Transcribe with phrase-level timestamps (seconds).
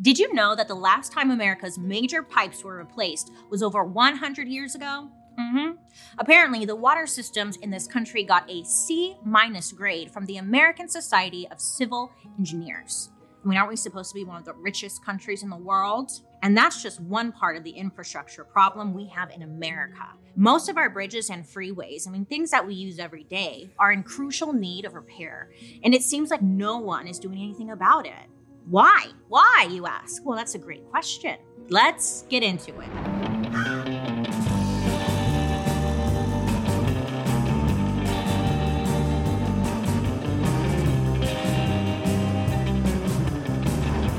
[0.00, 4.46] Did you know that the last time America's major pipes were replaced was over 100
[4.46, 5.10] years ago?
[5.38, 5.72] Mm-hmm.
[6.18, 10.88] Apparently, the water systems in this country got a C minus grade from the American
[10.88, 13.10] Society of Civil Engineers.
[13.44, 16.12] I mean, aren't we supposed to be one of the richest countries in the world?
[16.42, 20.06] And that's just one part of the infrastructure problem we have in America.
[20.36, 23.90] Most of our bridges and freeways, I mean, things that we use every day, are
[23.90, 25.50] in crucial need of repair.
[25.82, 28.28] And it seems like no one is doing anything about it.
[28.70, 29.06] Why?
[29.28, 30.26] Why, you ask?
[30.26, 31.38] Well, that's a great question.
[31.70, 32.88] Let's get into it.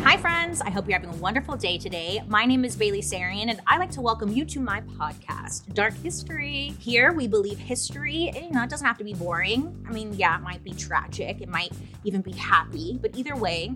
[0.03, 0.61] Hi, friends.
[0.61, 2.23] I hope you're having a wonderful day today.
[2.27, 5.93] My name is Bailey Sarian, and I like to welcome you to my podcast, Dark
[6.02, 6.73] History.
[6.79, 9.85] Here, we believe history, you know, it doesn't have to be boring.
[9.87, 11.71] I mean, yeah, it might be tragic, it might
[12.03, 13.75] even be happy, but either way,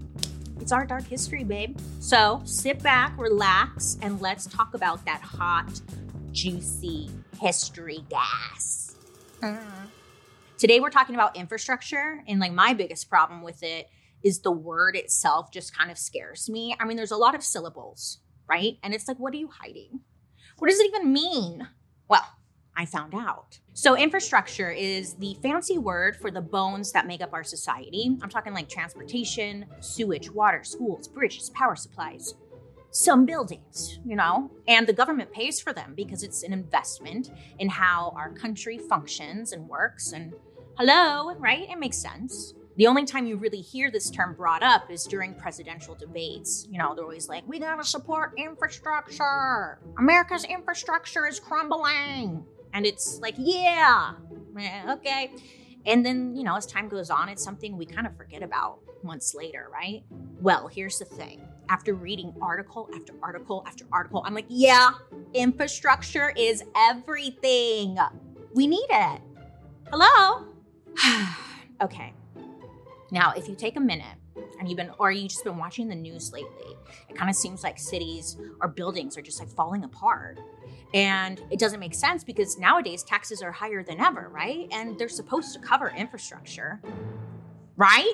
[0.60, 1.78] it's our dark history, babe.
[2.00, 5.82] So sit back, relax, and let's talk about that hot,
[6.32, 8.96] juicy history gas.
[9.42, 9.60] Mm.
[10.58, 13.90] Today, we're talking about infrastructure, and like my biggest problem with it
[14.24, 16.76] is the word itself just kind of scares me.
[16.80, 18.78] I mean, there's a lot of syllables, right?
[18.82, 20.00] And it's like, what are you hiding?
[20.60, 21.68] What does it even mean?
[22.08, 22.26] Well,
[22.76, 23.60] I found out.
[23.74, 28.18] So, infrastructure is the fancy word for the bones that make up our society.
[28.22, 32.36] I'm talking like transportation, sewage, water, schools, bridges, power supplies,
[32.92, 37.68] some buildings, you know, and the government pays for them because it's an investment in
[37.70, 40.12] how our country functions and works.
[40.12, 40.34] And
[40.78, 41.70] hello, right?
[41.70, 42.54] It makes sense.
[42.76, 46.68] The only time you really hear this term brought up is during presidential debates.
[46.72, 49.80] You know, they're always like, we gotta support infrastructure.
[50.00, 52.44] America's infrastructure is crumbling.
[52.74, 54.14] And it's like, yeah,
[54.90, 55.32] okay.
[55.86, 58.80] And then, you know, as time goes on, it's something we kind of forget about
[59.04, 60.04] months later, right?
[60.42, 61.42] Well, here's the thing.
[61.70, 64.92] After reading article after article after article, I'm like, yeah,
[65.34, 67.98] infrastructure is everything.
[68.54, 69.22] We need it.
[69.92, 70.46] Hello?
[71.82, 72.14] okay.
[73.12, 74.18] Now, if you take a minute
[74.64, 76.78] and you've been, or you just been watching the news lately,
[77.10, 80.40] it kind of seems like cities or buildings are just like falling apart.
[80.94, 84.70] And it doesn't make sense because nowadays taxes are higher than ever, right?
[84.72, 86.82] And they're supposed to cover infrastructure,
[87.76, 88.14] right?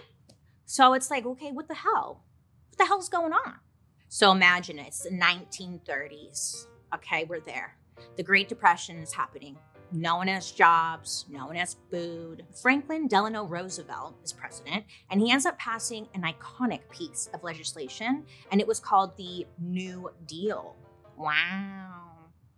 [0.66, 2.24] So it's like, okay, what the hell?
[2.70, 3.60] What the hell's going on?
[4.08, 6.66] So imagine it's the 1930s.
[6.96, 7.76] Okay, we're there.
[8.18, 9.56] The Great Depression is happening.
[9.92, 12.46] No one has jobs, no one has food.
[12.62, 18.24] Franklin Delano Roosevelt is president, and he ends up passing an iconic piece of legislation,
[18.52, 20.76] and it was called the New Deal.
[21.18, 22.10] Wow.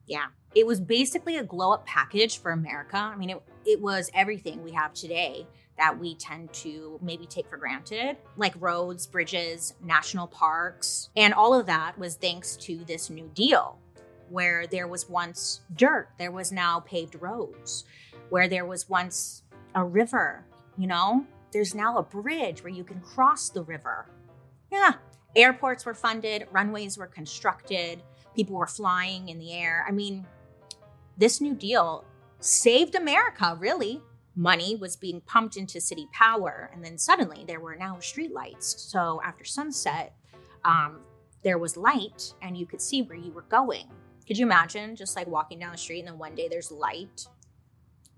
[0.07, 0.25] Yeah.
[0.53, 2.97] It was basically a glow up package for America.
[2.97, 7.49] I mean, it, it was everything we have today that we tend to maybe take
[7.49, 11.09] for granted, like roads, bridges, national parks.
[11.15, 13.79] And all of that was thanks to this New Deal
[14.31, 17.83] where there was once dirt, there was now paved roads.
[18.29, 19.43] Where there was once
[19.75, 20.45] a river,
[20.77, 24.07] you know, there's now a bridge where you can cross the river.
[24.71, 24.93] Yeah.
[25.35, 28.01] Airports were funded, runways were constructed,
[28.35, 29.85] people were flying in the air.
[29.87, 30.25] I mean,
[31.17, 32.05] this New Deal
[32.39, 34.01] saved America, really.
[34.35, 38.63] Money was being pumped into city power, and then suddenly there were now streetlights.
[38.63, 40.15] So after sunset,
[40.63, 41.01] um,
[41.43, 43.89] there was light, and you could see where you were going.
[44.27, 47.27] Could you imagine just like walking down the street and then one day there's light?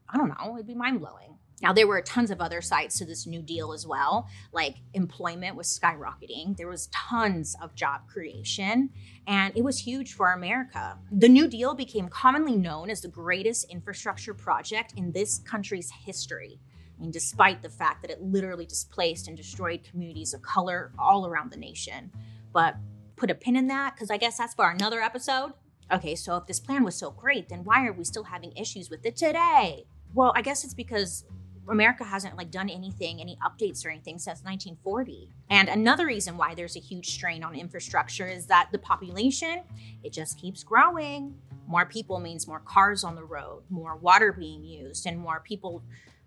[0.09, 1.37] I don't know, it'd be mind blowing.
[1.61, 4.27] Now, there were tons of other sides to this New Deal as well.
[4.51, 8.89] Like employment was skyrocketing, there was tons of job creation,
[9.27, 10.97] and it was huge for America.
[11.09, 16.59] The New Deal became commonly known as the greatest infrastructure project in this country's history.
[16.97, 21.25] I mean, despite the fact that it literally displaced and destroyed communities of color all
[21.25, 22.11] around the nation.
[22.51, 22.75] But
[23.15, 25.53] put a pin in that because I guess that's for another episode.
[25.91, 28.89] Okay, so if this plan was so great, then why are we still having issues
[28.89, 29.85] with it today?
[30.13, 31.25] Well, I guess it's because
[31.69, 35.29] America hasn't like done anything, any updates or anything since 1940.
[35.49, 39.61] And another reason why there's a huge strain on infrastructure is that the population,
[40.03, 41.35] it just keeps growing.
[41.67, 45.81] More people means more cars on the road, more water being used, and more people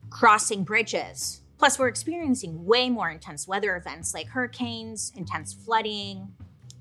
[0.08, 1.42] crossing bridges.
[1.58, 6.28] Plus, we're experiencing way more intense weather events like hurricanes, intense flooding,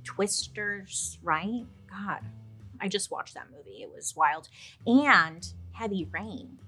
[0.05, 1.65] Twisters, right?
[1.89, 2.21] God,
[2.81, 3.81] I just watched that movie.
[3.81, 4.49] It was wild.
[4.85, 6.59] And Heavy Rain.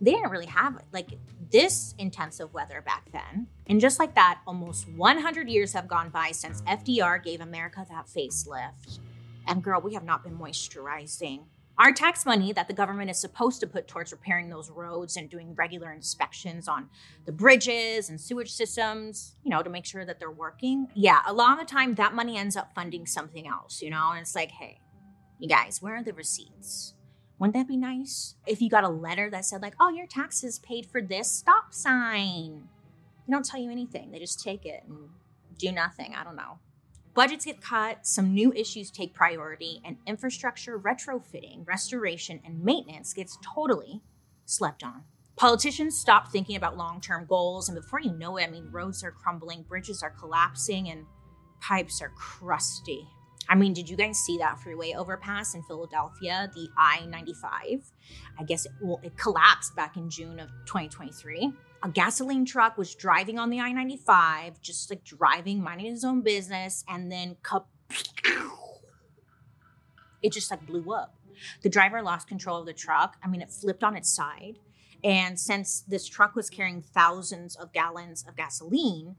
[0.00, 1.10] They didn't really have like
[1.50, 3.46] this intensive weather back then.
[3.66, 8.06] And just like that, almost 100 years have gone by since FDR gave America that
[8.06, 8.98] facelift.
[9.46, 11.44] And girl, we have not been moisturizing.
[11.76, 15.28] Our tax money that the government is supposed to put towards repairing those roads and
[15.28, 16.88] doing regular inspections on
[17.26, 20.86] the bridges and sewage systems, you know, to make sure that they're working.
[20.94, 24.10] Yeah, a lot of the time that money ends up funding something else, you know,
[24.12, 24.78] and it's like, hey,
[25.38, 26.94] you guys, where are the receipts?
[27.38, 28.36] Wouldn't that be nice?
[28.46, 31.74] If you got a letter that said, like, oh, your taxes paid for this stop
[31.74, 32.68] sign.
[33.26, 34.10] They don't tell you anything.
[34.10, 35.08] They just take it and
[35.58, 36.14] do nothing.
[36.14, 36.58] I don't know.
[37.14, 43.38] Budgets get cut, some new issues take priority, and infrastructure retrofitting, restoration, and maintenance gets
[43.54, 44.02] totally
[44.46, 45.04] slept on.
[45.36, 49.04] Politicians stop thinking about long term goals, and before you know it, I mean, roads
[49.04, 51.06] are crumbling, bridges are collapsing, and
[51.60, 53.08] pipes are crusty.
[53.48, 57.92] I mean, did you guys see that freeway overpass in Philadelphia, the I 95?
[58.38, 61.52] I guess it, well, it collapsed back in June of 2023
[61.84, 66.22] a gasoline truck was driving on the I 95, just like driving, minding his own
[66.22, 67.36] business, and then
[70.22, 71.14] it just like blew up.
[71.62, 73.16] The driver lost control of the truck.
[73.22, 74.58] I mean, it flipped on its side.
[75.02, 79.16] And since this truck was carrying thousands of gallons of gasoline,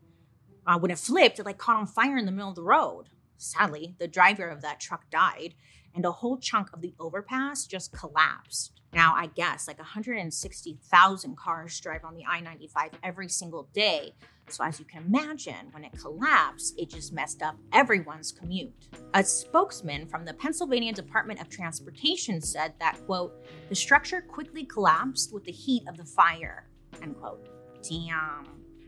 [0.65, 3.09] uh, when it flipped, it like caught on fire in the middle of the road.
[3.37, 5.55] Sadly, the driver of that truck died,
[5.93, 8.81] and a whole chunk of the overpass just collapsed.
[8.93, 14.13] Now, I guess like 160,000 cars drive on the I 95 every single day.
[14.47, 18.71] So, as you can imagine, when it collapsed, it just messed up everyone's commute.
[19.15, 23.33] A spokesman from the Pennsylvania Department of Transportation said that, quote,
[23.69, 26.69] the structure quickly collapsed with the heat of the fire,
[27.01, 27.49] end quote.
[27.81, 28.45] Damn.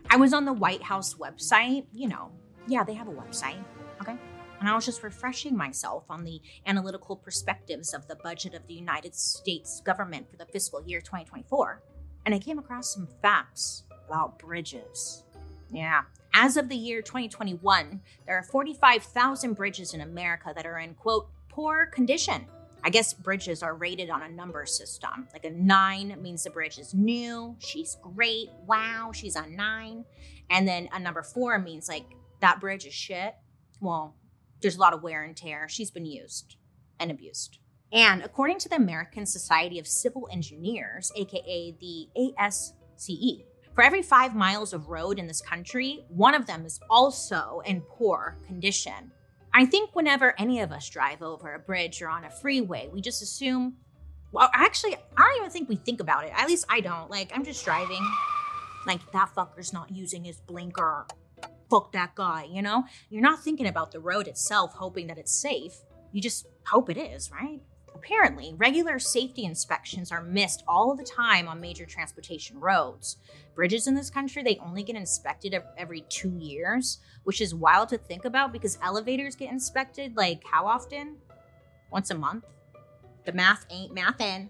[0.10, 1.86] I was on the White House website.
[1.92, 2.32] You know,
[2.68, 3.64] yeah, they have a website.
[4.02, 4.16] Okay
[4.60, 8.74] and I was just refreshing myself on the analytical perspectives of the budget of the
[8.74, 11.82] United States government for the fiscal year 2024.
[12.26, 15.24] And I came across some facts about bridges.
[15.72, 16.04] Yeah.
[16.34, 21.30] As of the year 2021, there are 45,000 bridges in America that are in, quote,
[21.50, 22.46] poor condition.
[22.84, 25.28] I guess bridges are rated on a number system.
[25.34, 30.06] Like a nine means the bridge is new, she's great, wow, she's a nine.
[30.50, 32.06] And then a number four means like
[32.40, 33.36] that bridge is shit.
[33.82, 34.16] Well,
[34.62, 35.68] there's a lot of wear and tear.
[35.70, 36.56] She's been used
[37.00, 37.60] and abused.
[37.92, 44.36] And according to the American Society of Civil Engineers, aka the ASCE, for every five
[44.36, 49.12] miles of road in this country, one of them is also in poor condition.
[49.54, 53.02] I think whenever any of us drive over a bridge or on a freeway, we
[53.02, 53.78] just assume,
[54.32, 56.32] well, actually, I don't even think we think about it.
[56.36, 57.10] At least I don't.
[57.10, 58.06] Like, I'm just driving.
[58.86, 61.06] Like, that fucker's not using his blinker
[61.70, 62.86] fuck that guy, you know?
[63.10, 65.74] You're not thinking about the road itself, hoping that it's safe.
[66.12, 67.62] You just hope it is, right?
[67.94, 73.18] Apparently, regular safety inspections are missed all the time on major transportation roads.
[73.56, 77.98] Bridges in this country, they only get inspected every two years, which is wild to
[77.98, 81.18] think about because elevators get inspected like how often?
[81.92, 82.46] Once a month?
[83.26, 84.50] The math ain't mathin'.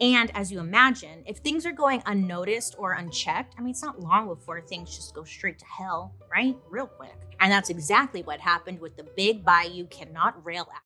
[0.00, 4.00] And as you imagine, if things are going unnoticed or unchecked, I mean, it's not
[4.00, 6.56] long before things just go straight to hell, right?
[6.68, 7.16] Real quick.
[7.40, 10.85] And that's exactly what happened with the Big Bayou Canot Rail Act.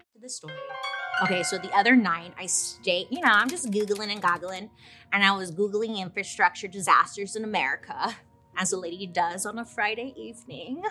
[0.31, 0.53] Story.
[1.23, 4.69] Okay, so the other night I stayed, you know, I'm just Googling and goggling,
[5.11, 8.15] and I was Googling infrastructure disasters in America,
[8.57, 10.83] as a lady does on a Friday evening.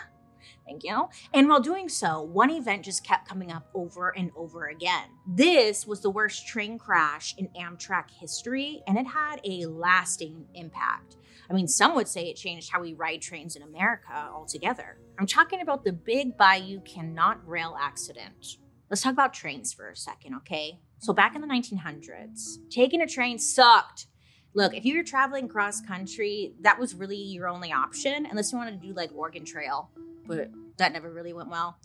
[0.67, 1.09] Thank you.
[1.35, 5.09] And while doing so, one event just kept coming up over and over again.
[5.27, 11.17] This was the worst train crash in Amtrak history, and it had a lasting impact.
[11.49, 14.99] I mean, some would say it changed how we ride trains in America altogether.
[15.19, 18.59] I'm talking about the Big Bayou Canot Rail accident.
[18.91, 20.81] Let's talk about trains for a second, okay?
[20.99, 24.07] So, back in the 1900s, taking a train sucked.
[24.53, 28.59] Look, if you were traveling cross country, that was really your only option, unless you
[28.59, 29.91] wanted to do like Oregon Trail,
[30.27, 31.79] but that never really went well.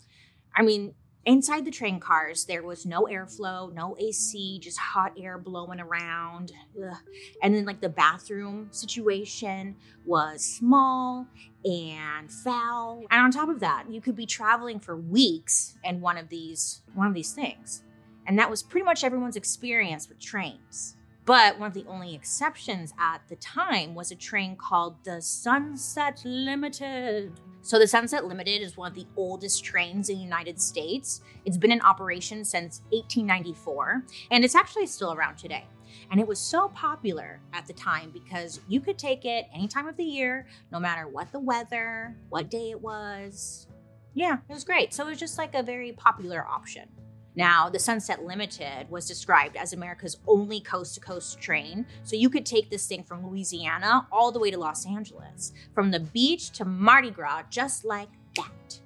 [0.54, 0.94] I mean,
[1.26, 6.52] Inside the train cars, there was no airflow, no AC, just hot air blowing around.
[6.80, 6.96] Ugh.
[7.42, 11.26] And then, like, the bathroom situation was small
[11.64, 13.02] and foul.
[13.10, 16.82] And on top of that, you could be traveling for weeks in one of these
[16.94, 17.82] one of these things.
[18.28, 20.95] And that was pretty much everyone's experience with trains.
[21.26, 26.22] But one of the only exceptions at the time was a train called the Sunset
[26.24, 27.32] Limited.
[27.62, 31.22] So, the Sunset Limited is one of the oldest trains in the United States.
[31.44, 35.66] It's been in operation since 1894, and it's actually still around today.
[36.12, 39.88] And it was so popular at the time because you could take it any time
[39.88, 43.66] of the year, no matter what the weather, what day it was.
[44.14, 44.94] Yeah, it was great.
[44.94, 46.88] So, it was just like a very popular option.
[47.36, 51.86] Now, the Sunset Limited was described as America's only coast to coast train.
[52.02, 55.90] So you could take this thing from Louisiana all the way to Los Angeles, from
[55.90, 58.80] the beach to Mardi Gras, just like that.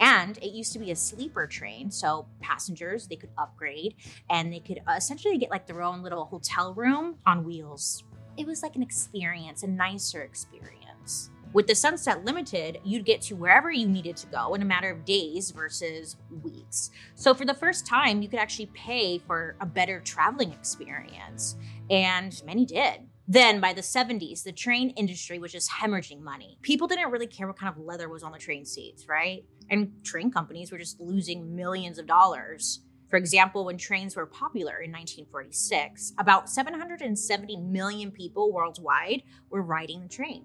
[0.00, 3.96] And it used to be a sleeper train, so passengers they could upgrade
[4.30, 8.02] and they could uh, essentially get like their own little hotel room on wheels.
[8.38, 11.30] It was like an experience, a nicer experience.
[11.52, 14.88] With the Sunset Limited, you'd get to wherever you needed to go in a matter
[14.88, 16.90] of days versus weeks.
[17.16, 21.56] So, for the first time, you could actually pay for a better traveling experience,
[21.90, 23.00] and many did.
[23.26, 26.56] Then by the 70s, the train industry was just hemorrhaging money.
[26.62, 29.44] People didn't really care what kind of leather was on the train seats, right?
[29.70, 32.80] And train companies were just losing millions of dollars.
[33.08, 40.02] For example, when trains were popular in 1946, about 770 million people worldwide were riding
[40.02, 40.44] the train.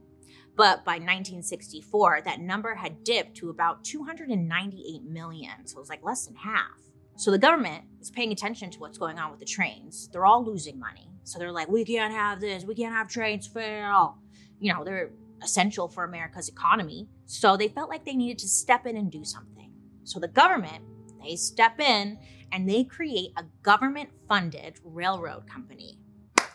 [0.56, 5.66] But by 1964, that number had dipped to about 298 million.
[5.66, 6.80] So it was like less than half.
[7.18, 10.10] So the government is paying attention to what's going on with the trains.
[10.12, 11.10] They're all losing money.
[11.24, 12.64] So they're like, we can't have this.
[12.64, 14.18] We can't have trains fail.
[14.60, 17.08] You know, they're essential for America's economy.
[17.26, 19.72] So they felt like they needed to step in and do something.
[20.04, 20.84] So the government,
[21.22, 22.20] they step in
[22.52, 26.00] and they create a government funded railroad company.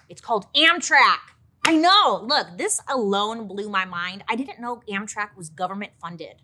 [0.09, 1.19] It's called Amtrak.
[1.65, 2.25] I know.
[2.27, 4.25] Look, this alone blew my mind.
[4.29, 6.43] I didn't know Amtrak was government funded.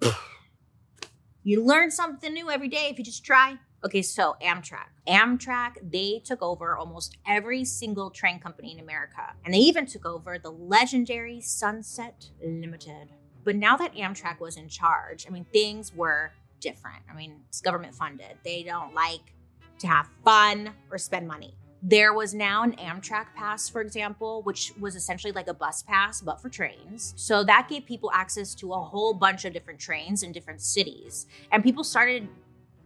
[1.42, 3.58] you learn something new every day if you just try.
[3.84, 4.90] Okay, so Amtrak.
[5.08, 9.34] Amtrak, they took over almost every single train company in America.
[9.44, 13.08] And they even took over the legendary Sunset Limited.
[13.44, 16.30] But now that Amtrak was in charge, I mean, things were
[16.60, 17.02] different.
[17.10, 18.36] I mean, it's government funded.
[18.44, 19.34] They don't like
[19.80, 21.56] to have fun or spend money.
[21.84, 26.20] There was now an Amtrak pass, for example, which was essentially like a bus pass,
[26.20, 27.12] but for trains.
[27.16, 31.26] So that gave people access to a whole bunch of different trains in different cities.
[31.50, 32.28] And people started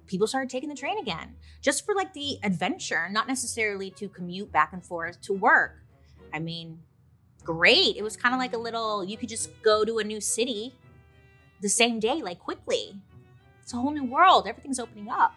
[0.06, 4.50] people started taking the train again just for like the adventure, not necessarily to commute
[4.52, 5.82] back and forth to work.
[6.32, 6.78] I mean,
[7.44, 7.96] great.
[7.96, 10.74] It was kind of like a little, you could just go to a new city
[11.60, 12.94] the same day, like quickly.
[13.62, 14.46] It's a whole new world.
[14.46, 15.34] Everything's opening up.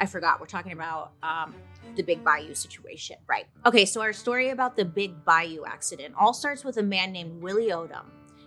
[0.00, 1.54] I forgot we're talking about um,
[1.96, 3.46] the Big Bayou situation, right?
[3.66, 7.42] Okay, so our story about the Big Bayou accident all starts with a man named
[7.42, 8.04] Willie Odom.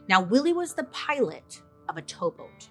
[0.07, 2.69] Now, Willie was the pilot of a towboat.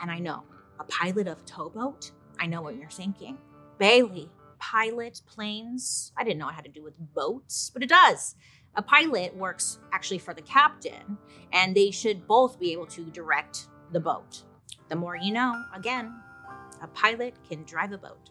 [0.00, 0.44] And I know,
[0.78, 2.12] a pilot of towboat?
[2.38, 3.36] I know what you're thinking.
[3.78, 6.12] Bailey, pilot planes?
[6.16, 8.36] I didn't know it had to do with boats, but it does.
[8.76, 11.18] A pilot works actually for the captain,
[11.52, 14.44] and they should both be able to direct the boat.
[14.88, 16.14] The more you know, again,
[16.82, 18.30] a pilot can drive a boat.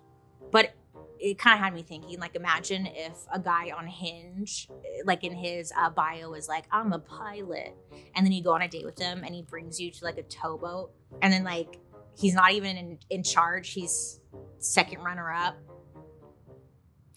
[0.52, 0.74] But
[1.20, 4.70] it kind of had me thinking like imagine if a guy on hinge
[5.06, 7.76] like in his uh, bio is like i'm a pilot
[8.16, 10.18] and then you go on a date with him and he brings you to like
[10.18, 10.92] a towboat
[11.22, 11.80] and then like
[12.18, 14.22] he's not even in, in charge he's
[14.60, 15.58] second runner up.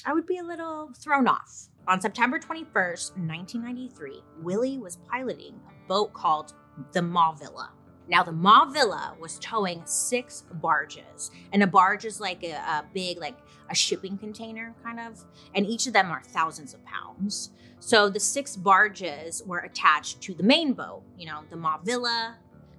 [0.04, 1.68] I would be a little thrown off.
[1.88, 6.54] On september 21st 1993 willie was piloting a boat called
[6.92, 7.70] the mauvilla
[8.08, 13.18] now, the Mauvilla was towing six barges, and a barge is like a, a, big,
[13.18, 13.36] like
[13.70, 17.50] a shipping container, kind of, and each of them are thousands of pounds.
[17.78, 22.34] So the six barges were attached to the main boat, you know, the Mauvilla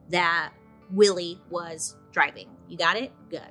[0.10, 0.52] that
[0.92, 2.50] Willie was driving.
[2.68, 3.12] You got it?
[3.30, 3.42] Good.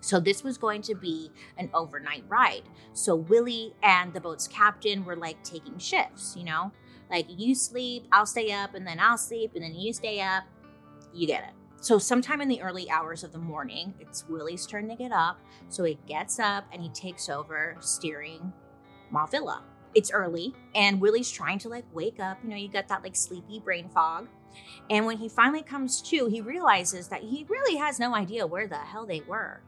[0.00, 2.64] So this was going to be an overnight ride.
[2.92, 6.72] So Willie and the boat's captain were like taking shifts, you know?
[7.10, 10.44] Like you sleep, I'll stay up, and then I'll sleep, and then you stay up
[11.14, 11.54] you get it.
[11.80, 15.38] So, sometime in the early hours of the morning, it's Willie's turn to get up.
[15.68, 18.52] So, he gets up and he takes over steering
[19.12, 19.62] Mauvilla.
[19.94, 22.38] It's early, and Willie's trying to like wake up.
[22.42, 24.28] You know, you got that like sleepy brain fog.
[24.90, 28.66] And when he finally comes to, he realizes that he really has no idea where
[28.66, 29.62] the hell they were.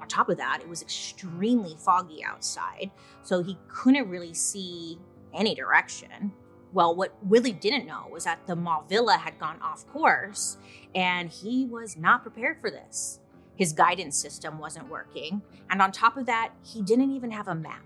[0.00, 2.90] On top of that, it was extremely foggy outside,
[3.22, 4.98] so he couldn't really see
[5.32, 6.32] any direction.
[6.72, 10.56] Well, what Willie didn't know was that the Mauvilla had gone off course,
[10.94, 13.20] and he was not prepared for this.
[13.56, 17.54] His guidance system wasn't working, and on top of that, he didn't even have a
[17.54, 17.82] map.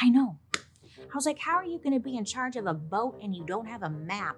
[0.00, 0.38] I know.
[0.54, 3.34] I was like, how are you going to be in charge of a boat and
[3.34, 4.36] you don't have a map?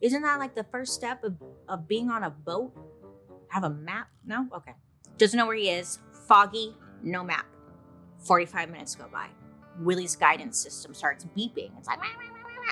[0.00, 1.36] Isn't that like the first step of,
[1.68, 2.72] of being on a boat?
[3.48, 4.08] Have a map?
[4.24, 4.46] No?
[4.54, 4.72] Okay.
[5.18, 5.98] Doesn't know where he is.
[6.26, 7.46] Foggy, no map.
[8.18, 9.28] 45 minutes go by.
[9.80, 11.70] Willie's guidance system starts beeping.
[11.78, 12.00] It's like,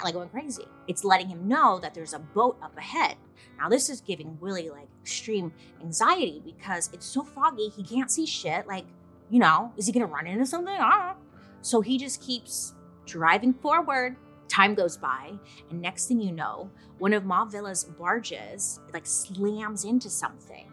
[0.02, 0.66] like going crazy.
[0.88, 3.16] It's letting him know that there's a boat up ahead.
[3.58, 8.26] Now, this is giving Willie like extreme anxiety because it's so foggy, he can't see
[8.26, 8.66] shit.
[8.66, 8.86] Like,
[9.30, 10.76] you know, is he gonna run into something?
[11.60, 12.74] So he just keeps
[13.06, 14.16] driving forward.
[14.48, 15.32] Time goes by,
[15.70, 20.70] and next thing you know, one of Mauvilla's barges like slams into something.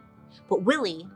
[0.49, 1.07] But Willie,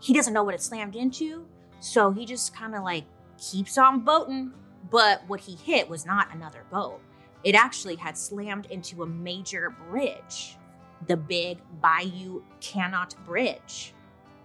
[0.00, 1.46] he doesn't know what it slammed into,
[1.80, 3.04] so he just kind of like
[3.38, 4.52] keeps on boating.
[4.90, 7.00] But what he hit was not another boat.
[7.44, 10.56] It actually had slammed into a major bridge,
[11.08, 13.94] the big Bayou Canot Bridge.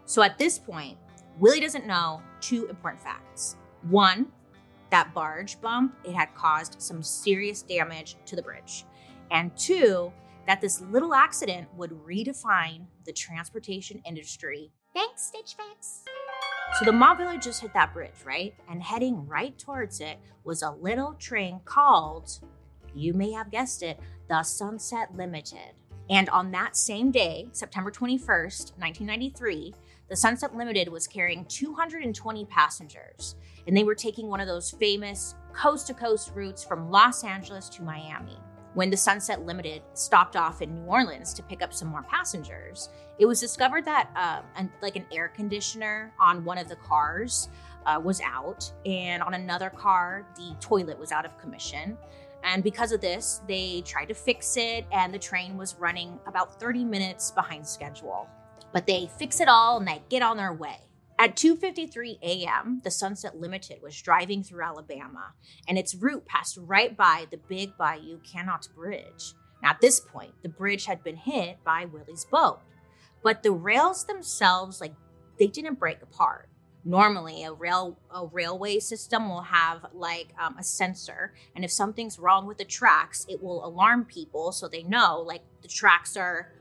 [0.06, 0.98] So at this point,
[1.40, 3.58] Willie doesn't know two important facts.
[3.84, 4.28] One,
[4.90, 8.86] that barge bump, it had caused some serious damage to the bridge.
[9.30, 10.12] And two,
[10.48, 14.72] that this little accident would redefine the transportation industry.
[14.94, 16.04] Thanks, Stitch Fix.
[16.80, 18.54] So the Mauvilla just hit that bridge, right?
[18.70, 22.40] And heading right towards it was a little train called,
[23.00, 25.74] you may have guessed it, the Sunset Limited.
[26.10, 29.74] And on that same day, September 21st, 1993,
[30.10, 33.36] the Sunset Limited was carrying 220 passengers,
[33.68, 37.68] and they were taking one of those famous coast to coast routes from Los Angeles
[37.70, 38.38] to Miami.
[38.74, 42.90] When the Sunset Limited stopped off in New Orleans to pick up some more passengers,
[43.20, 47.50] it was discovered that uh, an, like an air conditioner on one of the cars
[47.86, 51.98] uh, was out, and on another car, the toilet was out of commission.
[52.44, 56.60] And because of this, they tried to fix it, and the train was running about
[56.60, 58.28] 30 minutes behind schedule.
[58.74, 60.82] But they fix it all and they get on their way.
[61.20, 65.34] At 2:53 a.m., the Sunset Limited was driving through Alabama,
[65.68, 69.34] and its route passed right by the Big Bayou Canot Bridge.
[69.64, 72.60] Now, at this point, the bridge had been hit by Willie's boat,
[73.24, 74.94] but the rails themselves, like,
[75.40, 76.50] they didn't break apart.
[76.88, 82.18] Normally, a rail a railway system will have like um, a sensor, and if something's
[82.18, 86.54] wrong with the tracks, it will alarm people so they know like the tracks are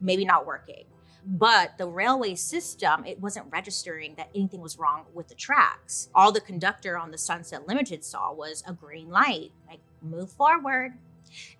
[0.00, 0.84] maybe not working.
[1.26, 6.08] But the railway system it wasn't registering that anything was wrong with the tracks.
[6.14, 10.94] All the conductor on the sunset limited saw was a green light like move forward.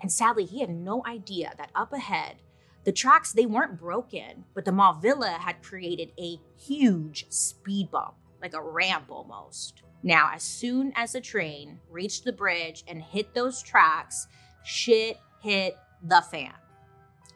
[0.01, 2.37] And sadly he had no idea that up ahead
[2.85, 8.55] the tracks they weren't broken but the Mauvilla had created a huge speed bump like
[8.55, 9.83] a ramp almost.
[10.03, 14.27] Now as soon as the train reached the bridge and hit those tracks
[14.64, 16.53] shit hit the fan.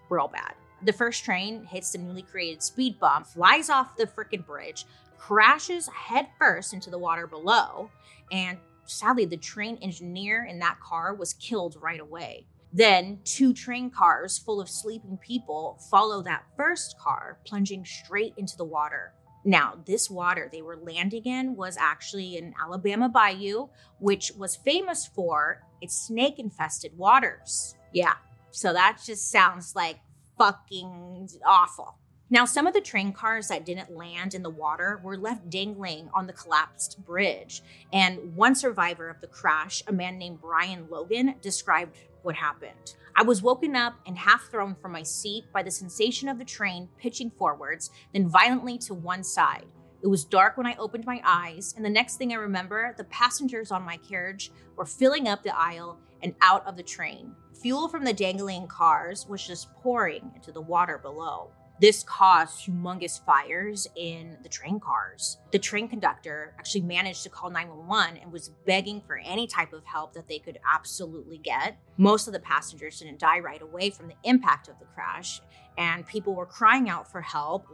[0.08, 0.54] Real bad.
[0.82, 4.87] The first train hits the newly created speed bump, flies off the freaking bridge,
[5.18, 7.90] crashes headfirst into the water below,
[8.30, 12.46] and sadly, the train engineer in that car was killed right away.
[12.72, 18.57] Then, two train cars full of sleeping people follow that first car, plunging straight into
[18.57, 19.14] the water.
[19.44, 25.07] Now, this water they were landing in was actually an Alabama bayou, which was famous
[25.07, 27.74] for its snake infested waters.
[27.92, 28.14] Yeah,
[28.50, 30.00] so that just sounds like
[30.37, 31.96] fucking awful.
[32.31, 36.11] Now, some of the train cars that didn't land in the water were left dangling
[36.12, 37.62] on the collapsed bridge.
[37.90, 42.94] And one survivor of the crash, a man named Brian Logan, described what happened.
[43.16, 46.44] I was woken up and half thrown from my seat by the sensation of the
[46.44, 49.66] train pitching forwards, then violently to one side.
[50.02, 53.04] It was dark when I opened my eyes, and the next thing I remember, the
[53.04, 57.35] passengers on my carriage were filling up the aisle and out of the train.
[57.61, 61.50] Fuel from the dangling cars was just pouring into the water below.
[61.80, 65.38] This caused humongous fires in the train cars.
[65.52, 69.84] The train conductor actually managed to call 911 and was begging for any type of
[69.84, 71.78] help that they could absolutely get.
[71.96, 75.40] Most of the passengers didn't die right away from the impact of the crash,
[75.76, 77.68] and people were crying out for help.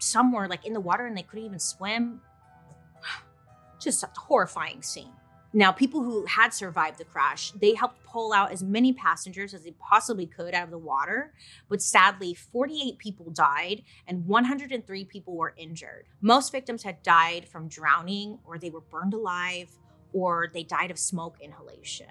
[0.00, 2.20] Some were like in the water and they couldn't even swim.
[3.80, 5.12] Just a horrifying scene.
[5.52, 9.64] Now, people who had survived the crash, they helped pull out as many passengers as
[9.64, 11.32] they possibly could out of the water,
[11.70, 16.06] but sadly, 48 people died and 103 people were injured.
[16.20, 19.70] Most victims had died from drowning or they were burned alive
[20.12, 22.06] or they died of smoke inhalation.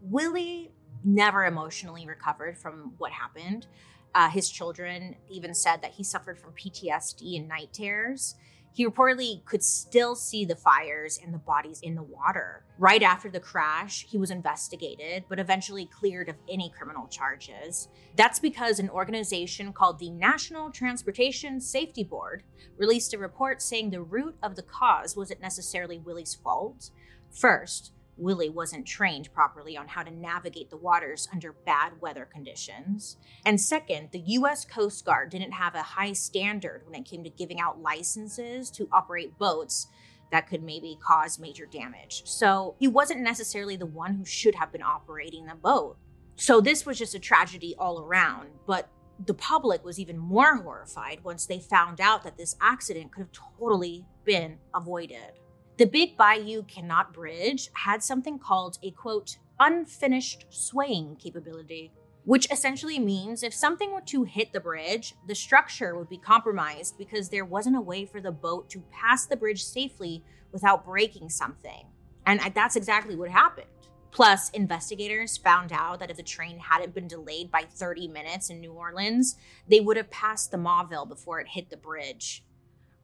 [0.00, 0.70] Willie
[1.04, 3.66] never emotionally recovered from what happened.
[4.14, 8.36] Uh, his children even said that he suffered from PTSD and night terrors.
[8.76, 12.62] He reportedly could still see the fires and the bodies in the water.
[12.78, 17.88] Right after the crash, he was investigated, but eventually cleared of any criminal charges.
[18.16, 22.42] That's because an organization called the National Transportation Safety Board
[22.76, 26.90] released a report saying the root of the cause wasn't necessarily Willie's fault.
[27.30, 33.16] First, Willie wasn't trained properly on how to navigate the waters under bad weather conditions.
[33.44, 37.30] And second, the US Coast Guard didn't have a high standard when it came to
[37.30, 39.88] giving out licenses to operate boats
[40.32, 42.22] that could maybe cause major damage.
[42.24, 45.96] So he wasn't necessarily the one who should have been operating the boat.
[46.36, 48.88] So this was just a tragedy all around, but
[49.24, 53.32] the public was even more horrified once they found out that this accident could have
[53.32, 55.32] totally been avoided.
[55.78, 61.92] The Big Bayou Canot Bridge had something called a quote, unfinished swaying capability,
[62.24, 66.96] which essentially means if something were to hit the bridge, the structure would be compromised
[66.96, 71.28] because there wasn't a way for the boat to pass the bridge safely without breaking
[71.28, 71.84] something.
[72.24, 73.66] And that's exactly what happened.
[74.12, 78.60] Plus, investigators found out that if the train hadn't been delayed by 30 minutes in
[78.60, 79.36] New Orleans,
[79.68, 82.45] they would have passed the Mauvilla before it hit the bridge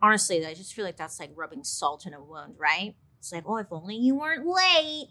[0.02, 2.94] honestly, I just feel like that's like rubbing salt in a wound, right?
[3.18, 5.06] It's like, oh, if only you weren't late,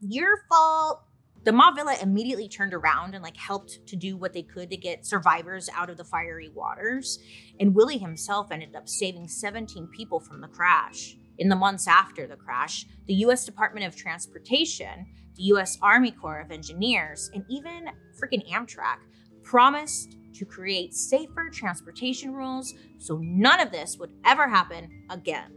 [0.00, 1.02] your fault.
[1.42, 5.06] The Mauvilla immediately turned around and like helped to do what they could to get
[5.06, 7.18] survivors out of the fiery waters.
[7.60, 11.16] And Willie himself ended up saving 17 people from the crash.
[11.38, 15.06] In the months after the crash, the US Department of Transportation,
[15.36, 18.98] the US Army Corps of Engineers, and even freaking Amtrak
[19.42, 25.52] promised to create safer transportation rules so none of this would ever happen again.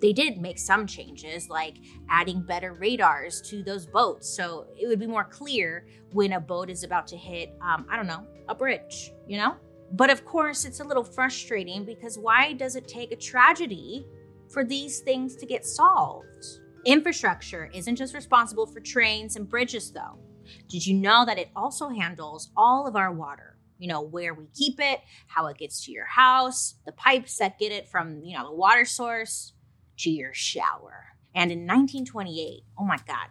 [0.00, 1.76] They did make some changes, like
[2.08, 6.70] adding better radars to those boats so it would be more clear when a boat
[6.70, 9.56] is about to hit, um, I don't know, a bridge, you know?
[9.92, 14.06] But of course, it's a little frustrating because why does it take a tragedy
[14.50, 16.26] for these things to get solved?
[16.84, 20.18] Infrastructure isn't just responsible for trains and bridges, though.
[20.68, 23.57] Did you know that it also handles all of our water?
[23.78, 27.58] You know, where we keep it, how it gets to your house, the pipes that
[27.58, 29.52] get it from, you know, the water source
[29.98, 31.06] to your shower.
[31.34, 33.28] And in 1928, oh my God,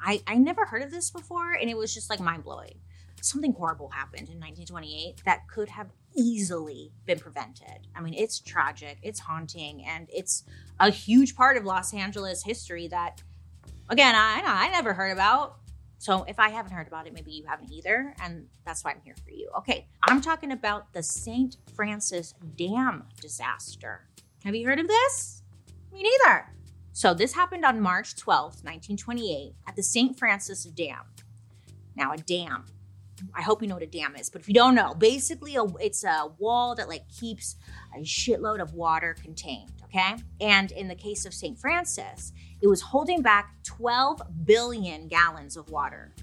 [0.00, 2.78] I, I never heard of this before, and it was just like mind blowing.
[3.20, 7.88] Something horrible happened in 1928 that could have easily been prevented.
[7.94, 10.44] I mean, it's tragic, it's haunting, and it's
[10.78, 13.22] a huge part of Los Angeles history that,
[13.88, 15.57] again, I, I never heard about.
[15.98, 18.14] So if I haven't heard about it, maybe you haven't either.
[18.22, 19.50] And that's why I'm here for you.
[19.58, 21.56] Okay, I'm talking about the St.
[21.74, 24.08] Francis Dam disaster.
[24.44, 25.42] Have you heard of this?
[25.92, 26.46] Me neither.
[26.92, 30.18] So this happened on March 12th, 1928, at the St.
[30.18, 31.02] Francis Dam.
[31.96, 32.66] Now, a dam.
[33.34, 35.64] I hope you know what a dam is, but if you don't know, basically a,
[35.80, 37.56] it's a wall that like keeps
[37.96, 40.16] a shitload of water contained, okay?
[40.40, 41.58] And in the case of St.
[41.58, 46.14] Francis, it was holding back 12 billion gallons of water,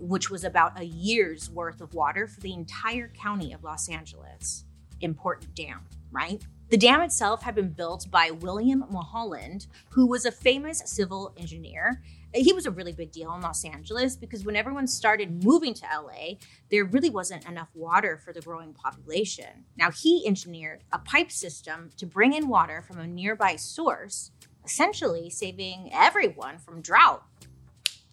[0.00, 4.64] which was about a year's worth of water for the entire county of Los Angeles.
[5.00, 6.42] Important dam, right?
[6.72, 12.02] The dam itself had been built by William Mulholland, who was a famous civil engineer.
[12.32, 15.84] He was a really big deal in Los Angeles because when everyone started moving to
[15.84, 16.36] LA,
[16.70, 19.66] there really wasn't enough water for the growing population.
[19.76, 24.30] Now, he engineered a pipe system to bring in water from a nearby source
[24.64, 27.22] essentially saving everyone from drought.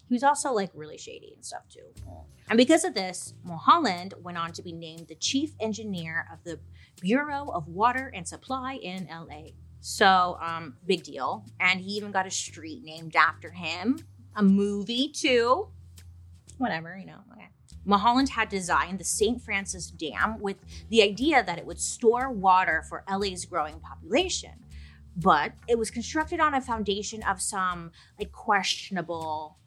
[0.06, 1.94] He was also like really shady and stuff too.
[2.50, 6.58] And because of this, Mulholland went on to be named the chief engineer of the
[7.00, 9.52] Bureau of Water and Supply in LA.
[9.80, 11.46] So, um, big deal.
[11.60, 14.00] And he even got a street named after him,
[14.34, 15.68] a movie too.
[16.58, 17.48] Whatever, you know, okay.
[17.84, 19.40] Mulholland had designed the St.
[19.40, 20.56] Francis Dam with
[20.90, 24.64] the idea that it would store water for LA's growing population
[25.16, 29.58] but it was constructed on a foundation of some like questionable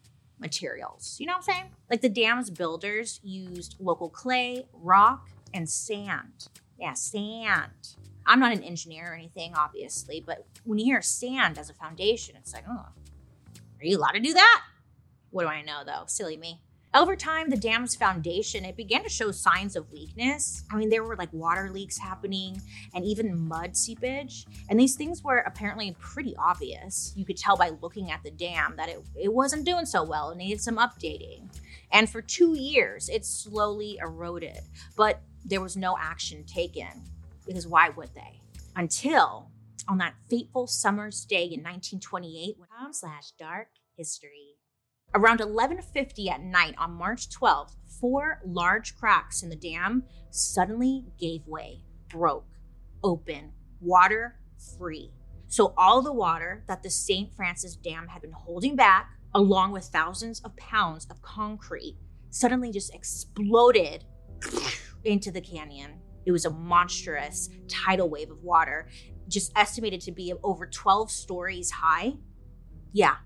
[0.44, 1.16] materials.
[1.18, 1.64] You know what I'm saying?
[1.90, 6.48] Like the dam's builders used local clay, rock, and sand.
[6.78, 7.96] Yeah, sand.
[8.26, 12.36] I'm not an engineer or anything, obviously, but when you hear sand as a foundation,
[12.36, 12.86] it's like, oh,
[13.80, 14.62] are you allowed to do that?
[15.30, 16.04] What do I know though?
[16.06, 16.60] Silly me.
[16.94, 20.62] Over time, the dam's foundation, it began to show signs of weakness.
[20.70, 22.62] I mean, there were like water leaks happening
[22.94, 24.46] and even mud seepage.
[24.68, 27.12] And these things were apparently pretty obvious.
[27.16, 30.30] You could tell by looking at the dam that it, it wasn't doing so well.
[30.30, 31.48] It needed some updating.
[31.90, 34.60] And for two years, it slowly eroded.
[34.96, 37.02] But there was no action taken
[37.44, 38.40] because why would they?
[38.76, 39.50] Until
[39.88, 42.56] on that fateful summer's day in 1928,
[42.92, 44.53] slash dark history.
[45.16, 51.46] Around 11:50 at night on March 12th, four large cracks in the dam suddenly gave
[51.46, 52.48] way, broke,
[53.04, 54.40] open, water
[54.76, 55.12] free.
[55.46, 57.32] So all the water that the St.
[57.36, 61.96] Francis Dam had been holding back, along with thousands of pounds of concrete,
[62.30, 64.04] suddenly just exploded
[65.04, 66.00] into the canyon.
[66.26, 68.88] It was a monstrous tidal wave of water,
[69.28, 72.14] just estimated to be over 12 stories high.
[72.92, 73.16] Yeah,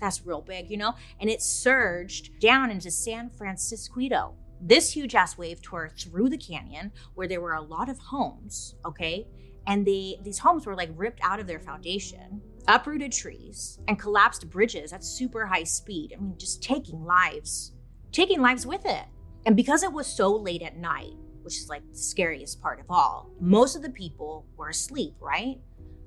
[0.00, 0.94] that's real big, you know?
[1.20, 4.34] And it surged down into San Francisco.
[4.60, 8.76] This huge ass wave tore through the canyon where there were a lot of homes,
[8.84, 9.26] okay?
[9.66, 14.48] And they these homes were like ripped out of their foundation, uprooted trees, and collapsed
[14.50, 16.14] bridges at super high speed.
[16.16, 17.72] I mean, just taking lives,
[18.12, 19.04] taking lives with it.
[19.46, 22.86] And because it was so late at night, which is like the scariest part of
[22.88, 25.60] all, most of the people were asleep, right?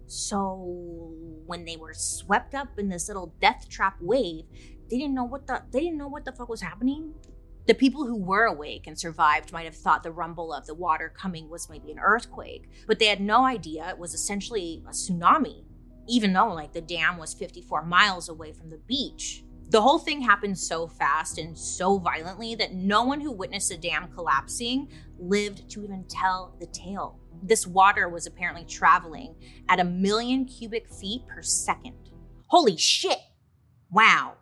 [0.08, 1.14] So
[1.46, 4.46] when they were swept up in this little death trap wave,
[4.90, 7.14] they didn't know what the they didn't know what the fuck was happening.
[7.68, 11.12] The people who were awake and survived might have thought the rumble of the water
[11.14, 15.66] coming was maybe an earthquake, but they had no idea it was essentially a tsunami,
[16.08, 19.44] even though like the dam was 54 miles away from the beach.
[19.70, 23.78] The whole thing happened so fast and so violently that no one who witnessed the
[23.78, 27.20] dam collapsing lived to even tell the tale.
[27.44, 29.36] This water was apparently traveling
[29.68, 32.12] at a million cubic feet per second.
[32.48, 33.20] Holy shit!
[33.92, 34.38] Wow.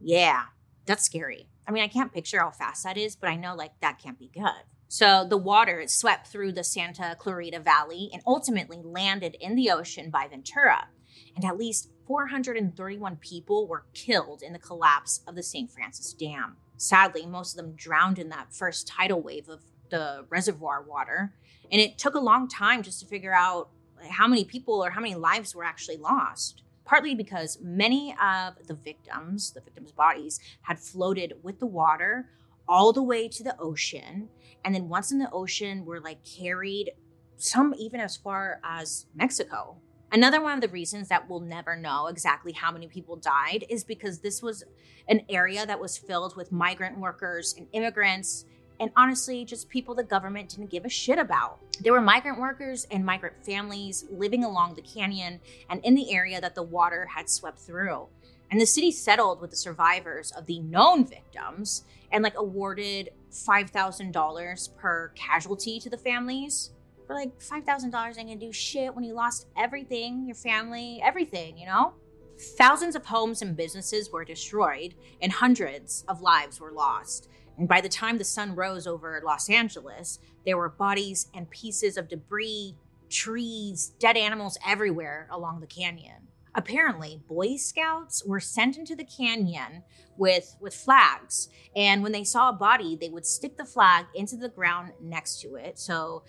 [0.00, 0.42] Yeah,
[0.84, 1.48] that's scary.
[1.66, 4.18] I mean, I can't picture how fast that is, but I know like that can't
[4.18, 4.64] be good.
[4.88, 10.10] So the water swept through the Santa Clarita Valley and ultimately landed in the ocean
[10.10, 10.88] by Ventura.
[11.36, 15.70] And at least 431 people were killed in the collapse of the St.
[15.70, 16.56] Francis Dam.
[16.76, 21.32] Sadly, most of them drowned in that first tidal wave of the reservoir water.
[21.70, 23.70] And it took a long time just to figure out
[24.10, 26.62] how many people or how many lives were actually lost.
[26.84, 32.28] Partly because many of the victims, the victims' bodies, had floated with the water
[32.68, 34.28] all the way to the ocean.
[34.64, 36.92] And then once in the ocean, were like carried,
[37.36, 39.78] some even as far as Mexico.
[40.12, 43.84] Another one of the reasons that we'll never know exactly how many people died is
[43.84, 44.64] because this was
[45.08, 48.44] an area that was filled with migrant workers and immigrants
[48.80, 51.58] and honestly, just people the government didn't give a shit about.
[51.80, 55.40] There were migrant workers and migrant families living along the canyon
[55.70, 58.08] and in the area that the water had swept through.
[58.50, 64.76] And the city settled with the survivors of the known victims and like awarded $5,000
[64.76, 66.70] per casualty to the families.
[67.06, 71.66] For like $5,000 ain't gonna do shit when you lost everything, your family, everything, you
[71.66, 71.94] know?
[72.38, 77.28] Thousands of homes and businesses were destroyed, and hundreds of lives were lost.
[77.58, 81.96] And by the time the sun rose over Los Angeles, there were bodies and pieces
[81.96, 82.76] of debris,
[83.08, 86.28] trees, dead animals everywhere along the canyon.
[86.56, 89.82] Apparently, Boy Scouts were sent into the canyon
[90.16, 91.48] with, with flags.
[91.74, 95.40] And when they saw a body, they would stick the flag into the ground next
[95.42, 96.22] to it so,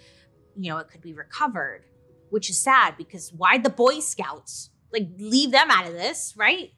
[0.57, 1.83] you know, it could be recovered,
[2.29, 4.69] which is sad because why the Boy Scouts?
[4.91, 6.71] Like, leave them out of this, right?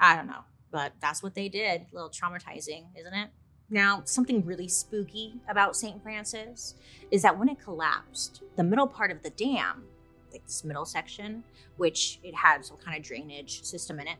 [0.00, 1.82] I don't know, but that's what they did.
[1.82, 3.30] A little traumatizing, isn't it?
[3.68, 6.02] Now, something really spooky about St.
[6.02, 6.74] Francis
[7.10, 9.84] is that when it collapsed, the middle part of the dam,
[10.30, 11.44] like this middle section,
[11.76, 14.16] which it had some kind of drainage system in it,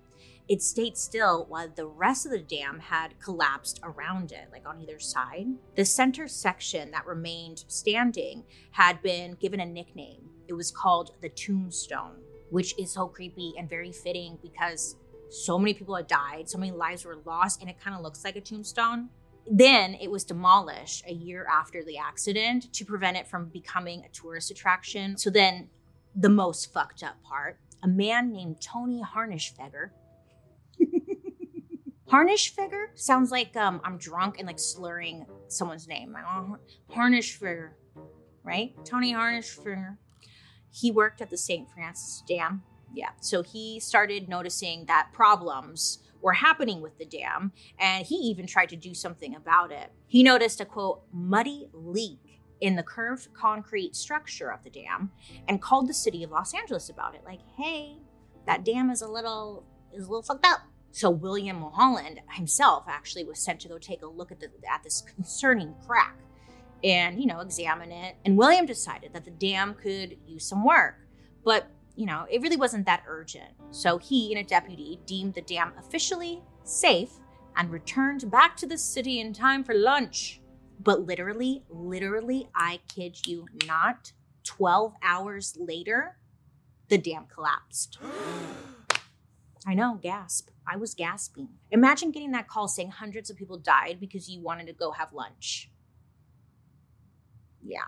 [0.48, 4.80] it stayed still while the rest of the dam had collapsed around it, like on
[4.80, 5.46] either side.
[5.76, 10.28] The center section that remained standing had been given a nickname.
[10.48, 12.16] It was called the Tombstone,
[12.50, 14.96] which is so creepy and very fitting because
[15.30, 18.22] so many people had died, so many lives were lost, and it kind of looks
[18.22, 19.08] like a tombstone.
[19.50, 24.08] Then it was demolished a year after the accident to prevent it from becoming a
[24.10, 25.16] tourist attraction.
[25.16, 25.68] So then
[26.14, 29.00] the most fucked up part, a man named Tony
[32.12, 32.58] Harnischfeger.
[32.68, 36.16] Harnischfeger sounds like um, I'm drunk and like slurring someone's name.
[36.90, 37.70] Harnischfeger,
[38.44, 38.74] right?
[38.84, 39.96] Tony Harnischfeger.
[40.70, 41.68] He worked at the St.
[41.70, 42.62] Francis Dam.
[42.94, 43.10] Yeah.
[43.20, 48.68] So he started noticing that problems were happening with the dam, and he even tried
[48.68, 49.90] to do something about it.
[50.06, 55.10] He noticed a quote, muddy leak in the curved concrete structure of the dam
[55.48, 57.22] and called the city of Los Angeles about it.
[57.24, 57.96] Like, hey,
[58.46, 60.60] that dam is a little is a little fucked up.
[60.92, 64.82] So William Mulholland himself actually was sent to go take a look at the, at
[64.82, 66.18] this concerning crack
[66.84, 68.16] and you know examine it.
[68.24, 70.96] And William decided that the dam could use some work,
[71.44, 73.50] but you know, it really wasn't that urgent.
[73.70, 77.10] So he and a deputy deemed the dam officially safe
[77.56, 80.40] and returned back to the city in time for lunch.
[80.80, 84.12] But literally, literally, I kid you not,
[84.44, 86.16] 12 hours later,
[86.88, 87.98] the dam collapsed.
[89.66, 90.48] I know, gasp.
[90.66, 91.48] I was gasping.
[91.70, 95.12] Imagine getting that call saying hundreds of people died because you wanted to go have
[95.12, 95.70] lunch.
[97.64, 97.84] Yeah.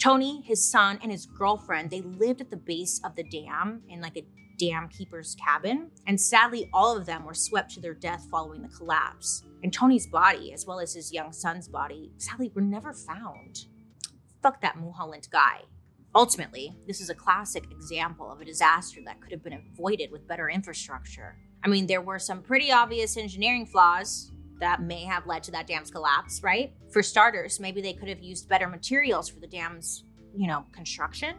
[0.00, 4.00] Tony, his son, and his girlfriend, they lived at the base of the dam in
[4.00, 4.24] like a
[4.58, 5.90] dam keeper's cabin.
[6.06, 9.42] And sadly, all of them were swept to their death following the collapse.
[9.62, 13.66] And Tony's body, as well as his young son's body, sadly were never found.
[14.40, 15.62] Fuck that Mulholland guy.
[16.18, 20.26] Ultimately, this is a classic example of a disaster that could have been avoided with
[20.26, 21.36] better infrastructure.
[21.62, 25.68] I mean, there were some pretty obvious engineering flaws that may have led to that
[25.68, 26.72] dam's collapse, right?
[26.90, 30.02] For starters, maybe they could have used better materials for the dam's,
[30.36, 31.36] you know, construction.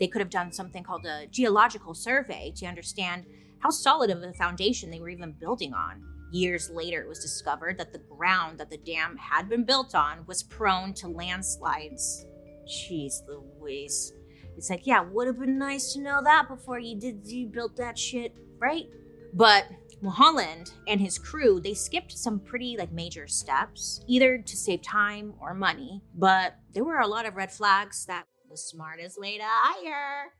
[0.00, 3.24] They could have done something called a geological survey to understand
[3.60, 6.02] how solid of a foundation they were even building on.
[6.32, 10.26] Years later, it was discovered that the ground that the dam had been built on
[10.26, 12.26] was prone to landslides.
[12.68, 14.12] Jeez Louise.
[14.56, 17.76] It's like, yeah, would have been nice to know that before you did you built
[17.76, 18.86] that shit, right?
[19.32, 19.66] But
[20.00, 25.34] Mulholland and his crew, they skipped some pretty like major steps, either to save time
[25.40, 26.02] or money.
[26.14, 30.32] But there were a lot of red flags that the smartest way to hire.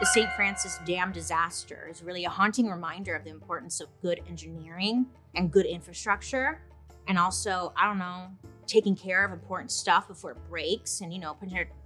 [0.00, 0.32] The St.
[0.32, 5.50] Francis Dam disaster is really a haunting reminder of the importance of good engineering and
[5.50, 6.62] good infrastructure.
[7.08, 8.28] And also, I don't know,
[8.66, 11.36] taking care of important stuff before it breaks and, you know,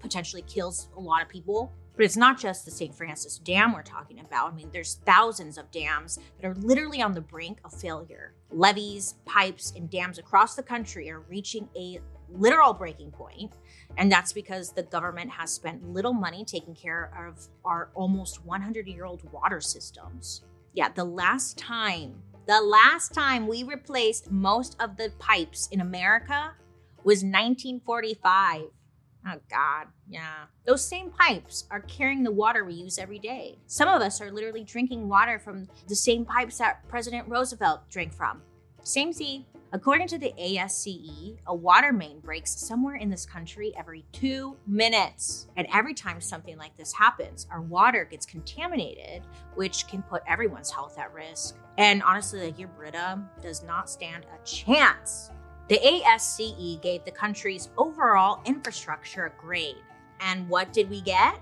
[0.01, 1.73] potentially kills a lot of people.
[1.97, 2.95] But it's not just the St.
[2.95, 4.53] Francis Dam we're talking about.
[4.53, 8.35] I mean, there's thousands of dams that are literally on the brink of failure.
[8.51, 13.55] Levees, pipes, and dams across the country are reaching a literal breaking point,
[13.97, 18.87] and that's because the government has spent little money taking care of our almost 100
[18.87, 20.43] year old water systems.
[20.75, 26.53] Yeah, the last time, the last time we replaced most of the pipes in America
[27.07, 28.63] was 1945.
[29.29, 29.87] Oh, God.
[30.09, 30.47] Yeah.
[30.67, 33.59] Those same pipes are carrying the water we use every day.
[33.69, 38.13] Some of us are literally drinking water from the same pipes that President Roosevelt drank
[38.13, 38.43] from.
[38.83, 39.47] Same Z.
[39.73, 45.47] According to the ASCE, a water main breaks somewhere in this country every two minutes.
[45.57, 49.23] And every time something like this happens, our water gets contaminated,
[49.55, 51.57] which can put everyone's health at risk.
[51.79, 55.31] And honestly, like your Brita does not stand a chance
[55.69, 59.83] the ASCE gave the country's overall infrastructure a grade.
[60.21, 61.41] And what did we get?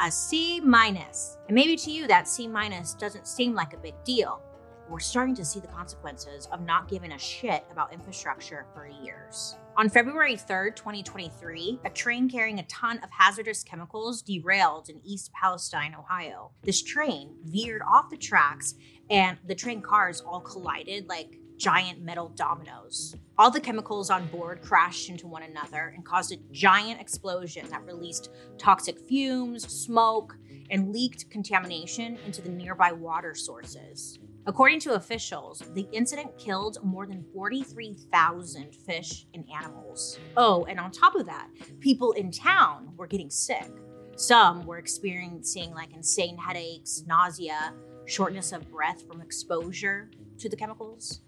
[0.00, 1.38] A C minus.
[1.48, 4.40] And maybe to you, that C minus doesn't seem like a big deal.
[4.88, 9.56] We're starting to see the consequences of not giving a shit about infrastructure for years.
[9.76, 15.32] On February 3rd, 2023, a train carrying a ton of hazardous chemicals derailed in East
[15.32, 16.52] Palestine, Ohio.
[16.62, 18.74] This train veered off the tracks
[19.10, 23.14] and the train cars all collided like giant metal dominoes.
[23.38, 27.84] All the chemicals on board crashed into one another and caused a giant explosion that
[27.84, 30.36] released toxic fumes, smoke,
[30.70, 34.18] and leaked contamination into the nearby water sources.
[34.46, 40.18] According to officials, the incident killed more than 43,000 fish and animals.
[40.36, 41.48] Oh, and on top of that,
[41.80, 43.70] people in town were getting sick.
[44.16, 47.72] Some were experiencing like insane headaches, nausea,
[48.04, 51.20] shortness of breath from exposure to the chemicals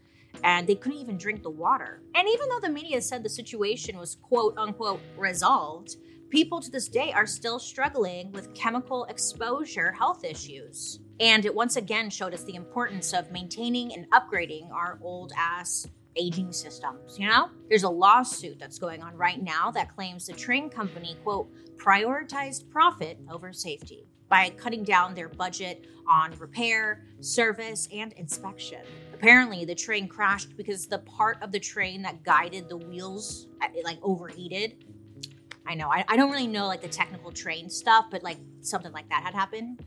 [0.44, 2.02] and they couldn't even drink the water.
[2.14, 5.96] And even though the media said the situation was quote unquote resolved,
[6.30, 11.00] people to this day are still struggling with chemical exposure health issues.
[11.20, 15.86] And it once again showed us the importance of maintaining and upgrading our old ass
[16.16, 17.50] aging systems, you know?
[17.68, 22.70] There's a lawsuit that's going on right now that claims the train company, quote, prioritized
[22.70, 28.80] profit over safety by cutting down their budget on repair, service, and inspection.
[29.18, 33.68] Apparently, the train crashed because the part of the train that guided the wheels uh,
[33.82, 34.84] like overheated.
[35.66, 38.92] I know I, I don't really know like the technical train stuff, but like something
[38.92, 39.84] like that had happened.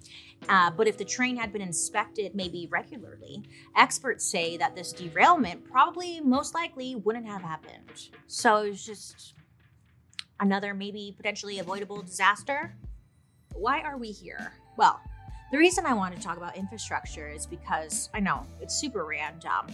[0.49, 3.43] Uh, but if the train had been inspected maybe regularly,
[3.77, 8.09] experts say that this derailment probably most likely wouldn't have happened.
[8.25, 9.35] So it's just
[10.39, 12.75] another maybe potentially avoidable disaster.
[13.53, 14.53] Why are we here?
[14.75, 14.99] Well,
[15.51, 19.67] the reason I want to talk about infrastructure is because I know it's super random,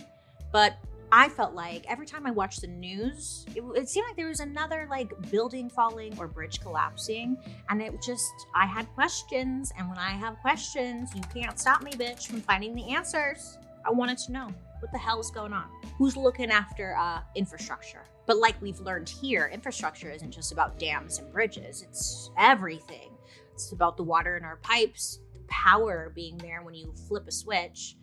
[0.51, 0.77] but
[1.11, 4.39] I felt like every time I watched the news, it, it, seemed like there was
[4.39, 7.37] another like building falling or bridge collapsing.
[7.69, 9.71] And it just, I had questions.
[9.77, 13.57] And when I have questions, you can't stop me, bitch, from finding the answers.
[13.85, 15.65] I wanted to know what the hell is going on?
[15.97, 18.03] Who's looking after uh, infrastructure?
[18.25, 23.11] But like we've learned here, infrastructure isn't just about dams and bridges, it's everything.
[23.53, 25.19] It's about the water in our pipes,
[25.63, 27.97] power being there when you flip a switch.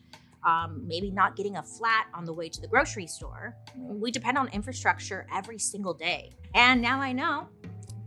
[0.44, 3.56] Um, maybe not getting a flat on the way to the grocery store.
[3.76, 6.32] We depend on infrastructure every single day.
[6.54, 7.48] And now I know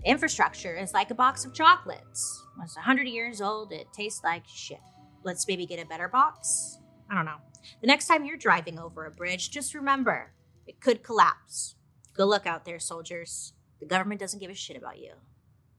[0.03, 2.43] infrastructure is like a box of chocolates.
[2.61, 4.81] It's 100 years old, it tastes like shit.
[5.23, 6.79] Let's maybe get a better box
[7.09, 7.37] I don't know.
[7.81, 10.33] The next time you're driving over a bridge, just remember
[10.67, 11.75] it could collapse.
[12.13, 13.53] Good luck out there, soldiers.
[13.79, 15.11] The government doesn't give a shit about you.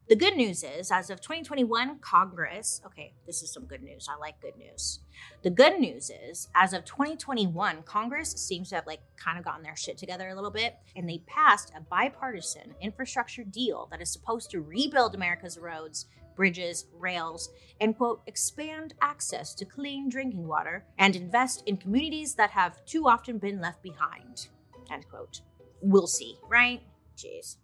[0.09, 4.07] The good news is, as of 2021, Congress, okay, this is some good news.
[4.09, 4.99] I like good news.
[5.41, 9.63] The good news is, as of 2021, Congress seems to have like kind of gotten
[9.63, 14.09] their shit together a little bit, and they passed a bipartisan infrastructure deal that is
[14.09, 16.05] supposed to rebuild America's roads,
[16.37, 17.49] bridges, rails,
[17.81, 23.09] and quote, expand access to clean drinking water and invest in communities that have too
[23.09, 24.47] often been left behind,
[24.89, 25.41] end quote.
[25.81, 26.81] We'll see, right?
[27.17, 27.57] Jeez.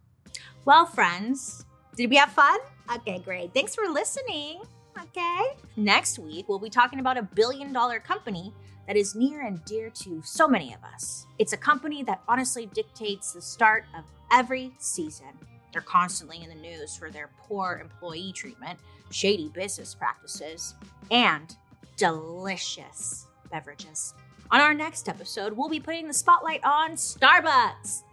[0.66, 1.66] Well, friends,
[1.96, 2.60] did we have fun?
[2.96, 3.54] Okay, great.
[3.54, 4.62] Thanks for listening.
[5.02, 5.58] Okay.
[5.76, 8.54] Next week, we'll be talking about a billion dollar company
[8.88, 11.26] that is near and dear to so many of us.
[11.40, 15.28] It's a company that honestly dictates the start of every season.
[15.72, 18.80] They're constantly in the news for their poor employee treatment,
[19.10, 20.76] shady business practices,
[21.10, 21.56] and
[21.98, 24.14] delicious beverages.
[24.52, 28.04] On our next episode, we'll be putting the spotlight on Starbucks.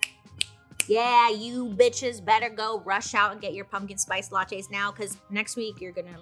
[0.91, 5.19] Yeah, you bitches better go rush out and get your pumpkin spice lattes now because
[5.31, 6.19] next week you're gonna.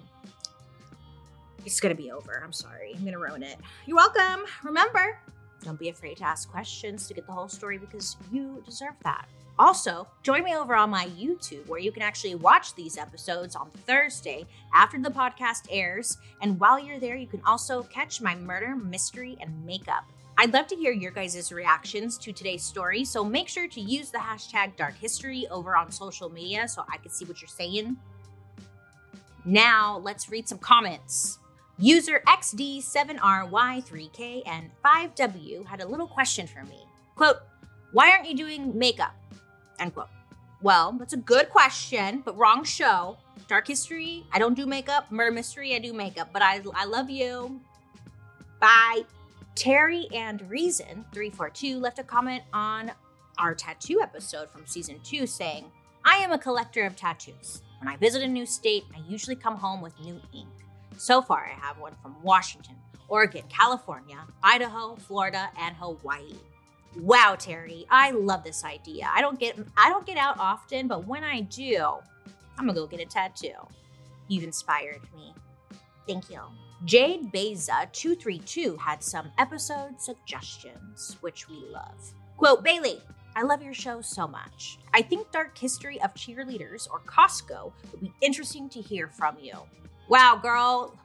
[1.65, 2.39] It's gonna be over.
[2.45, 2.93] I'm sorry.
[2.95, 3.57] I'm gonna ruin it.
[3.87, 4.45] You're welcome.
[4.63, 5.17] Remember,
[5.63, 9.27] don't be afraid to ask questions to get the whole story because you deserve that.
[9.57, 13.71] Also, join me over on my YouTube where you can actually watch these episodes on
[13.87, 16.19] Thursday after the podcast airs.
[16.43, 20.05] And while you're there, you can also catch my murder, mystery, and makeup
[20.41, 24.09] I'd love to hear your guys' reactions to today's story, so make sure to use
[24.09, 27.97] the hashtag dark history over on social media so I can see what you're saying.
[29.43, 31.39] Now, let's read some comments.
[31.77, 36.85] User XD7RY3K and 5W had a little question for me.
[37.17, 37.39] Quote,
[37.91, 39.13] why aren't you doing makeup?
[39.77, 40.07] End quote.
[40.61, 43.17] Well, that's a good question, but wrong show.
[43.49, 45.11] Dark history, I don't do makeup.
[45.11, 46.29] Murder mystery, I do makeup.
[46.31, 47.59] But I, I love you.
[48.61, 49.03] Bye.
[49.59, 52.93] Terry and Reason 342 left a comment on
[53.37, 55.65] our tattoo episode from season two saying,
[56.05, 57.61] I am a collector of tattoos.
[57.81, 60.47] When I visit a new state, I usually come home with new ink.
[60.95, 62.77] So far, I have one from Washington,
[63.09, 66.35] Oregon, California, Idaho, Florida, and Hawaii.
[66.95, 69.09] Wow, Terry, I love this idea.
[69.13, 71.83] I don't get I don't get out often, but when I do,
[72.57, 73.67] I'm gonna go get a tattoo.
[74.29, 75.33] You've inspired me.
[76.07, 76.39] Thank you.
[76.85, 82.13] Jade Beza 232 had some episode suggestions, which we love.
[82.37, 83.01] Quote Bailey,
[83.35, 84.79] I love your show so much.
[84.93, 89.53] I think Dark History of Cheerleaders or Costco would be interesting to hear from you.
[90.07, 90.97] Wow, girl,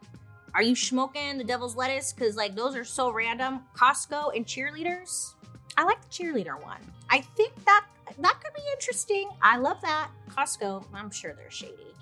[0.55, 2.13] are you smoking the devil's lettuce?
[2.13, 3.63] Because, like, those are so random.
[3.77, 5.35] Costco and cheerleaders?
[5.77, 6.81] I like the cheerleader one.
[7.11, 7.85] I think that
[8.19, 9.29] that could be interesting.
[9.43, 10.11] I love that.
[10.31, 11.95] Costco, I'm sure they're shady.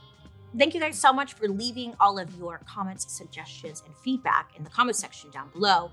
[0.59, 4.64] Thank you guys so much for leaving all of your comments, suggestions, and feedback in
[4.64, 5.90] the comment section down below.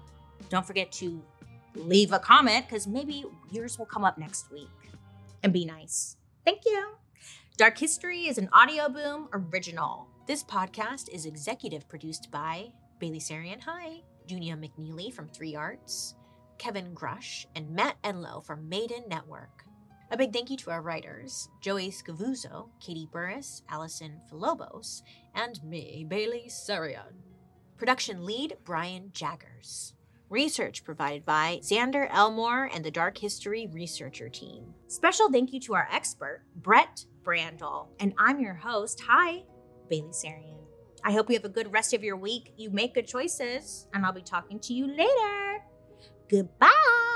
[0.50, 1.22] Don't forget to
[1.76, 4.68] leave a comment because maybe yours will come up next week.
[5.44, 6.18] And be nice.
[6.46, 6.90] Thank you.
[7.56, 10.08] Dark History is an Audioboom original.
[10.28, 16.16] This podcast is executive produced by Bailey Sarian, hi, Junia McNeely from Three Arts,
[16.58, 19.64] Kevin Grush, and Matt Enlow from Maiden Network.
[20.12, 25.04] A big thank you to our writers, Joey Scavuzzo, Katie Burris, Allison Philobos,
[25.36, 27.14] and me, Bailey Sarian.
[27.78, 29.94] Production lead, Brian Jaggers.
[30.30, 34.74] Research provided by Xander Elmore and the Dark History Researcher Team.
[34.88, 37.90] Special thank you to our expert, Brett Brandel.
[38.00, 39.44] And I'm your host, hi,
[39.90, 40.58] Bailey Sarian.
[41.04, 42.54] I hope you have a good rest of your week.
[42.58, 45.64] You make good choices, and I'll be talking to you later.
[46.30, 47.09] Goodbye.